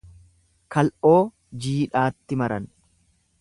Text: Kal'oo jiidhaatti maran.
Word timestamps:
Kal'oo 0.75 1.13
jiidhaatti 1.67 2.39
maran. 2.45 2.67